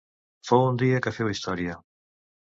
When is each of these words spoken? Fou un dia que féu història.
Fou 0.51 0.63
un 0.69 0.79
dia 0.83 1.03
que 1.07 1.13
féu 1.19 1.31
història. 1.35 1.77